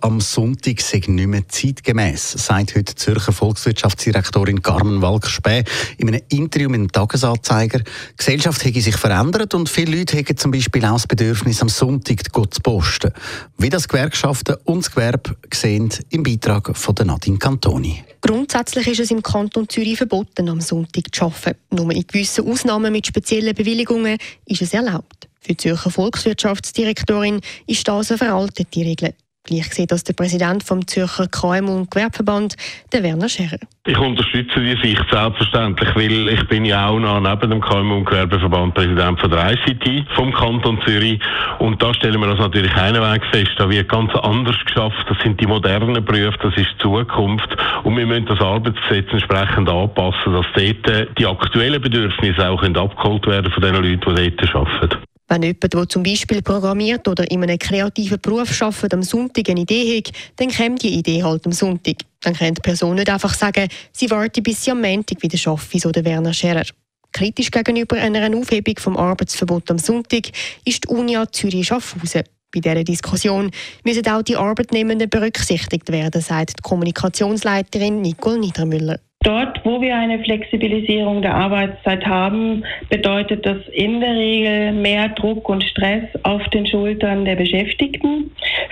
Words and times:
am 0.00 0.20
Sonntag 0.20 0.80
sei 0.80 1.02
nicht 1.06 1.26
mehr 1.26 1.48
zeitgemäß, 1.48 2.32
sagt 2.32 2.74
heute 2.74 2.94
Zürcher 2.94 3.32
Volkswirtschaftsdirektorin 3.32 4.62
Carmen 4.62 5.02
Walker-Späh 5.02 5.64
in 5.98 6.08
einem 6.08 6.22
Interview 6.28 6.68
mit 6.68 6.80
dem 6.80 6.92
Tagesanzeiger. 6.92 7.80
Die 7.80 8.16
Gesellschaft 8.16 8.64
hätte 8.64 8.80
sich 8.80 8.96
verändert 8.96 9.54
und 9.54 9.68
viele 9.68 9.98
Leute 9.98 10.16
hätten 10.16 10.36
zum 10.36 10.50
Beispiel 10.50 10.84
auch 10.84 10.94
das 10.94 11.06
Bedürfnis, 11.06 11.62
am 11.62 11.68
Sonntag 11.68 12.22
zu 12.24 12.60
posten. 12.62 13.12
Wie 13.58 13.70
das 13.70 13.88
Gewerkschaften 13.88 14.56
und 14.64 14.84
das 14.84 14.90
Gewerbe 14.90 15.36
sehen 15.52 15.90
im 16.10 16.22
Beitrag 16.22 16.76
von 16.76 16.94
Nadine 17.04 17.38
Cantoni. 17.38 18.04
Grundsätzlich 18.20 18.88
ist 18.88 19.00
es 19.00 19.10
im 19.10 19.22
Kanton 19.22 19.68
Zürich 19.68 19.96
verboten, 19.96 20.48
am 20.48 20.60
Sonntag 20.60 21.14
zu 21.14 21.26
arbeiten. 21.26 21.58
Nur 21.70 21.92
in 21.92 22.06
gewissen 22.06 22.50
Ausnahmen 22.50 22.92
mit 22.92 23.06
speziellen 23.06 23.54
Bewilligungen 23.54 24.18
ist 24.46 24.62
es 24.62 24.74
erlaubt. 24.74 25.28
Für 25.40 25.52
die 25.52 25.58
Zürcher 25.58 25.90
Volkswirtschaftsdirektorin 25.90 27.40
ist 27.68 27.86
das 27.86 28.10
eine 28.10 28.18
veraltete 28.18 28.80
Regel. 28.80 29.14
Gleich 29.46 29.72
sieht 29.72 29.92
das 29.92 30.02
der 30.02 30.14
Präsident 30.14 30.64
vom 30.64 30.86
Zürcher 30.86 31.28
KMU 31.28 31.76
und 31.76 31.90
Gewerbeverband, 31.90 32.56
der 32.92 33.04
Werner 33.04 33.28
Scherer. 33.28 33.60
Ich 33.86 33.96
unterstütze 33.96 34.60
die 34.60 34.76
Sicht 34.82 35.04
selbstverständlich, 35.08 35.88
weil 35.94 36.28
ich 36.28 36.48
bin 36.48 36.64
ja 36.64 36.88
auch 36.88 36.98
noch 36.98 37.20
neben 37.20 37.50
dem 37.50 37.60
KMU 37.60 37.98
und 37.98 38.06
Gewerbeverband 38.06 38.74
Präsident 38.74 39.20
von 39.20 39.30
der 39.30 39.52
ICT 39.52 40.04
vom 40.16 40.32
Kanton 40.32 40.80
Zürich 40.84 41.20
und 41.60 41.80
da 41.80 41.94
stellen 41.94 42.20
wir 42.20 42.26
das 42.26 42.40
natürlich 42.40 42.74
einen 42.74 43.00
Weg 43.00 43.22
fest, 43.30 43.52
da 43.56 43.70
wird 43.70 43.88
ganz 43.88 44.12
anders 44.16 44.56
geschafft, 44.66 45.06
das 45.08 45.16
sind 45.22 45.40
die 45.40 45.46
modernen 45.46 46.04
Berufe, 46.04 46.38
das 46.42 46.56
ist 46.56 46.74
die 46.74 46.82
Zukunft 46.82 47.56
und 47.84 47.96
wir 47.96 48.06
müssen 48.06 48.26
das 48.26 48.40
Arbeitsgesetz 48.40 49.12
entsprechend 49.12 49.68
anpassen, 49.68 50.32
dass 50.32 50.46
dort 50.54 51.18
die 51.18 51.26
aktuellen 51.26 51.80
Bedürfnisse 51.80 52.48
auch 52.48 52.62
abgeholt 52.62 53.26
werden 53.28 53.52
von 53.52 53.62
den 53.62 53.74
Leuten, 53.76 54.16
die 54.16 54.36
dort 54.36 54.56
arbeiten. 54.56 55.05
Wenn 55.28 55.42
jemand, 55.42 55.74
der 55.74 55.88
zum 55.88 56.02
Beispiel 56.04 56.40
programmiert 56.40 57.08
oder 57.08 57.28
in 57.30 57.42
einem 57.42 57.58
kreativen 57.58 58.20
Beruf 58.20 58.62
arbeitet, 58.62 58.94
am 58.94 59.02
Sonntag 59.02 59.48
eine 59.48 59.60
Idee 59.60 59.98
hat, 59.98 60.12
dann 60.36 60.50
kommt 60.50 60.82
die 60.82 60.94
Idee 60.94 61.22
halt 61.24 61.44
am 61.46 61.52
Sonntag. 61.52 61.96
Dann 62.20 62.34
kann 62.34 62.54
die 62.54 62.60
Person 62.60 62.94
nicht 62.94 63.10
einfach 63.10 63.34
sagen, 63.34 63.68
sie 63.92 64.10
warte 64.10 64.40
bis 64.40 64.64
sie 64.64 64.70
am 64.70 64.80
Montag 64.80 65.20
wieder 65.22 65.36
schaffe, 65.36 65.78
so 65.80 65.90
der 65.90 66.04
Werner 66.04 66.32
Scherer. 66.32 66.64
Kritisch 67.12 67.50
gegenüber 67.50 67.96
einer 67.96 68.36
Aufhebung 68.36 68.74
vom 68.78 68.96
Arbeitsverbot 68.96 69.70
am 69.70 69.78
Sonntag 69.78 70.28
ist 70.64 70.84
die 70.84 70.88
Unia 70.88 71.30
Zürich-Schaffhausen. 71.30 72.22
Bei 72.54 72.60
dieser 72.60 72.84
Diskussion 72.84 73.50
müssen 73.84 74.06
auch 74.06 74.22
die 74.22 74.36
Arbeitnehmenden 74.36 75.10
berücksichtigt 75.10 75.90
werden, 75.90 76.20
sagt 76.20 76.58
die 76.58 76.62
Kommunikationsleiterin 76.62 78.00
Nicole 78.00 78.38
Niedermüller. 78.38 79.00
Dort, 79.26 79.60
wo 79.64 79.80
wir 79.80 79.96
eine 79.96 80.20
Flexibilisierung 80.20 81.20
der 81.20 81.34
Arbeitszeit 81.34 82.06
haben, 82.06 82.64
bedeutet 82.88 83.44
das 83.44 83.56
in 83.72 84.00
der 84.00 84.14
Regel 84.14 84.70
mehr 84.70 85.08
Druck 85.08 85.48
und 85.48 85.64
Stress 85.64 86.04
auf 86.22 86.44
den 86.50 86.64
Schultern 86.64 87.24
der 87.24 87.34
Beschäftigten. 87.34 88.30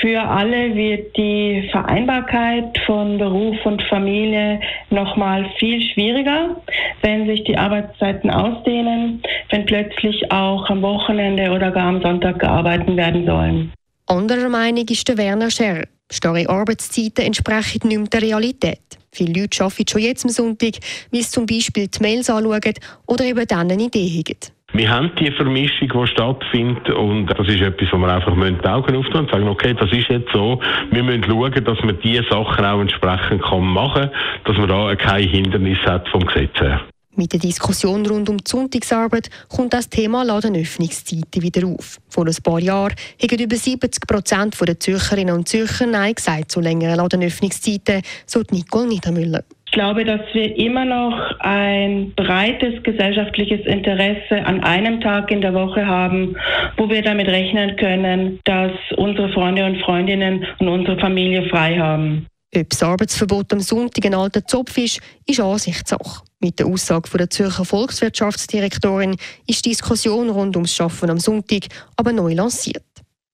Für 0.00 0.22
alle 0.22 0.76
wird 0.76 1.16
die 1.16 1.68
Vereinbarkeit 1.72 2.78
von 2.86 3.18
Beruf 3.18 3.56
und 3.66 3.82
Familie 3.88 4.60
nochmal 4.90 5.46
viel 5.58 5.82
schwieriger, 5.82 6.54
wenn 7.02 7.26
sich 7.26 7.42
die 7.42 7.58
Arbeitszeiten 7.58 8.30
ausdehnen, 8.30 9.22
wenn 9.50 9.66
plötzlich 9.66 10.30
auch 10.30 10.70
am 10.70 10.80
Wochenende 10.80 11.50
oder 11.50 11.72
gar 11.72 11.88
am 11.88 12.02
Sonntag 12.02 12.38
gearbeitet 12.38 12.96
werden 12.96 13.26
sollen. 13.26 13.72
Anderer 14.08 14.48
Meinung 14.48 14.86
ist 14.88 15.08
der 15.08 15.16
Werner 15.18 15.50
Scher. 15.50 15.82
Starre 16.12 16.48
Arbeitszeiten 16.48 17.26
entsprechen 17.26 17.88
nicht 17.88 17.98
mehr 17.98 18.06
der 18.06 18.22
Realität. 18.22 18.78
Viele 19.10 19.40
Leute 19.40 19.64
arbeiten 19.64 19.88
schon 19.90 20.00
jetzt 20.00 20.24
am 20.24 20.30
Sonntag, 20.30 20.74
weil 21.10 21.22
sie 21.22 21.30
zum 21.30 21.44
Beispiel 21.44 21.88
die 21.88 21.98
Mails 22.00 22.30
anschauen 22.30 22.74
oder 23.08 23.24
eben 23.24 23.44
dann 23.48 23.68
eine 23.68 23.82
Idee 23.82 24.08
haben. 24.08 24.38
Wir 24.74 24.88
haben 24.88 25.10
die 25.18 25.32
Vermischung, 25.32 25.88
die 25.88 26.06
stattfindet 26.06 26.88
und 26.90 27.26
das 27.26 27.48
ist 27.48 27.60
etwas, 27.60 27.88
wo 27.90 27.96
wir 27.96 28.14
einfach 28.14 28.32
die 28.32 28.68
Augen 28.68 28.94
öffnen 28.94 29.24
und 29.24 29.30
sagen, 29.32 29.48
okay, 29.48 29.74
das 29.74 29.90
ist 29.90 30.08
jetzt 30.08 30.30
so. 30.32 30.60
Wir 30.92 31.02
müssen 31.02 31.24
schauen, 31.24 31.64
dass 31.64 31.82
man 31.82 31.98
diese 32.04 32.22
Sachen 32.30 32.64
auch 32.64 32.80
entsprechend 32.80 33.42
machen 33.42 34.02
kann, 34.02 34.10
dass 34.44 34.56
man 34.56 34.68
da 34.68 34.94
kein 34.94 35.28
Hindernis 35.28 35.78
hat 35.84 36.08
vom 36.10 36.24
Gesetz 36.24 36.60
her. 36.60 36.80
Mit 37.18 37.32
der 37.32 37.40
Diskussion 37.40 38.04
rund 38.04 38.28
um 38.28 38.36
die 38.36 38.44
Sonntagsarbeit 38.46 39.30
kommt 39.48 39.72
das 39.72 39.88
Thema 39.88 40.22
Ladenöffnungszeiten 40.22 41.40
wieder 41.40 41.66
auf. 41.66 41.96
Vor 42.10 42.26
ein 42.26 42.36
paar 42.44 42.60
Jahren 42.60 42.94
haben 43.22 43.38
über 43.38 43.56
70 43.56 44.06
Prozent 44.06 44.56
der 44.60 44.78
Zürcherinnen 44.78 45.34
und 45.34 45.48
Zürcher 45.48 45.86
Nein 45.86 46.14
gesagt 46.14 46.52
zu 46.52 46.60
längeren 46.60 46.96
Ladenöffnungszeiten, 46.96 48.02
so 48.26 48.42
Nicole 48.50 48.88
Niedermüller. 48.88 49.44
Ich 49.64 49.72
glaube, 49.72 50.04
dass 50.04 50.20
wir 50.34 50.56
immer 50.58 50.84
noch 50.84 51.40
ein 51.40 52.12
breites 52.14 52.82
gesellschaftliches 52.82 53.64
Interesse 53.66 54.44
an 54.44 54.62
einem 54.62 55.00
Tag 55.00 55.30
in 55.30 55.40
der 55.40 55.54
Woche 55.54 55.86
haben, 55.86 56.36
wo 56.76 56.88
wir 56.88 57.00
damit 57.00 57.28
rechnen 57.28 57.76
können, 57.76 58.40
dass 58.44 58.72
unsere 58.96 59.32
Freunde 59.32 59.64
und 59.64 59.82
Freundinnen 59.82 60.46
und 60.58 60.68
unsere 60.68 60.98
Familie 60.98 61.48
frei 61.48 61.78
haben. 61.78 62.26
Ob 62.54 62.70
das 62.70 62.82
Arbeitsverbot 62.82 63.52
am 63.52 63.60
Sonntag 63.60 64.04
ein 64.04 64.14
alter 64.14 64.46
Zopf 64.46 64.76
ist, 64.78 65.00
ist 65.26 65.40
Ansichtssache. 65.40 66.25
Mit 66.40 66.58
der 66.58 66.66
Aussage 66.66 67.16
der 67.16 67.30
Zürcher 67.30 67.64
Volkswirtschaftsdirektorin 67.64 69.16
ist 69.46 69.64
die 69.64 69.70
Diskussion 69.70 70.28
rund 70.28 70.54
ums 70.56 70.74
Schaffen 70.74 71.08
am 71.08 71.18
Sonntag 71.18 71.66
aber 71.96 72.12
neu 72.12 72.34
lanciert. 72.34 72.84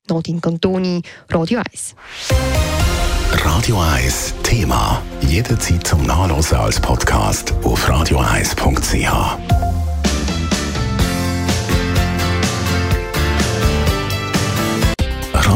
Nadine 0.09 0.39
Cantoni, 0.39 1.01
Radio 1.29 1.59
1. 1.59 1.95
Radio 3.31 3.81
1 3.81 4.33
Thema. 4.43 5.01
Jederzeit 5.21 5.85
zum 5.85 6.03
Nachlesen 6.05 6.57
als 6.57 6.79
Podcast 6.79 7.53
auf 7.63 7.89
radio1.ch. 7.89 9.72